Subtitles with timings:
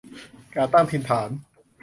[0.55, 1.29] การตั้งถิ่นฐาน